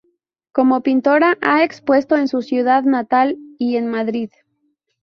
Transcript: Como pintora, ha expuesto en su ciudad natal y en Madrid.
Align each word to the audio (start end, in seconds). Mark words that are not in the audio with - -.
Como 0.51 0.81
pintora, 0.81 1.37
ha 1.41 1.63
expuesto 1.63 2.15
en 2.17 2.27
su 2.27 2.41
ciudad 2.41 2.81
natal 2.85 3.37
y 3.59 3.75
en 3.75 3.85
Madrid. 3.85 4.31